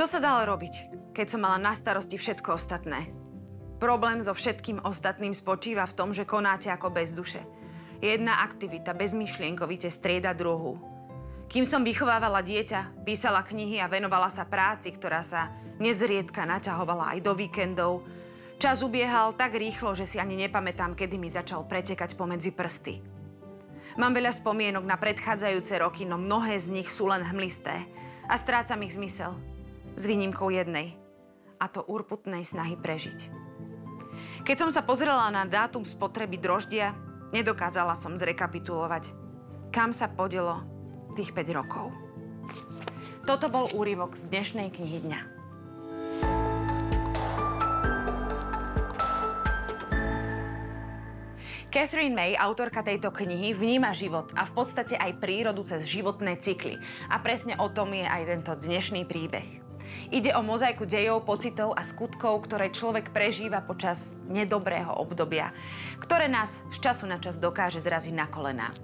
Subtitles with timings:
[0.00, 3.12] Čo sa dalo robiť, keď som mala na starosti všetko ostatné?
[3.76, 7.44] Problém so všetkým ostatným spočíva v tom, že konáte ako bez duše.
[8.00, 10.80] Jedna aktivita bezmyšlienkovite strieda druhú.
[11.52, 17.18] Kým som vychovávala dieťa, písala knihy a venovala sa práci, ktorá sa nezriedka naťahovala aj
[17.20, 18.00] do víkendov,
[18.56, 23.04] čas ubiehal tak rýchlo, že si ani nepamätám, kedy mi začal pretekať pomedzi prsty.
[24.00, 27.84] Mám veľa spomienok na predchádzajúce roky, no mnohé z nich sú len hmlisté
[28.24, 29.59] a strácam ich zmysel.
[29.96, 30.98] S výnimkou jednej.
[31.60, 33.30] A to urputnej snahy prežiť.
[34.44, 36.96] Keď som sa pozrela na dátum spotreby droždia,
[37.30, 39.12] nedokázala som zrekapitulovať,
[39.70, 40.64] kam sa podelo
[41.14, 41.92] tých 5 rokov.
[43.28, 45.20] Toto bol úryvok z dnešnej knihy dňa.
[51.70, 56.74] Catherine May, autorka tejto knihy, vníma život a v podstate aj prírodu cez životné cykly.
[57.06, 59.69] A presne o tom je aj tento dnešný príbeh.
[60.10, 65.54] Ide o mozaiku dejov, pocitov a skutkov, ktoré človek prežíva počas nedobrého obdobia,
[66.02, 68.74] ktoré nás z času na čas dokáže zraziť na kolená.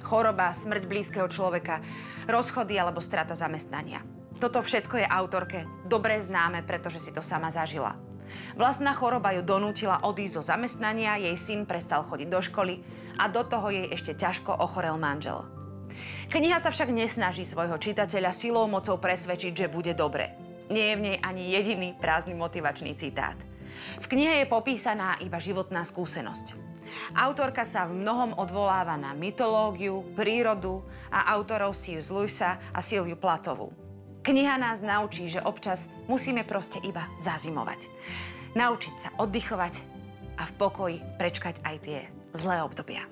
[0.00, 1.84] Choroba, smrť blízkeho človeka,
[2.24, 4.00] rozchody alebo strata zamestnania.
[4.40, 7.92] Toto všetko je autorke dobre známe, pretože si to sama zažila.
[8.56, 12.80] Vlastná choroba ju donútila odísť zo zamestnania, jej syn prestal chodiť do školy
[13.20, 15.44] a do toho jej ešte ťažko ochorel manžel.
[16.30, 20.30] Kniha sa však nesnaží svojho čitateľa silou mocou presvedčiť, že bude dobre.
[20.70, 23.34] Nie je v nej ani jediný prázdny motivačný citát.
[23.98, 26.70] V knihe je popísaná iba životná skúsenosť.
[27.14, 32.10] Autorka sa v mnohom odvoláva na mytológiu, prírodu a autorov C.S.
[32.10, 33.70] Lewisa a Silviu Platovu.
[34.20, 37.88] Kniha nás naučí, že občas musíme proste iba zazimovať.
[38.58, 39.80] Naučiť sa oddychovať
[40.36, 42.00] a v pokoji prečkať aj tie
[42.34, 43.06] zlé obdobia.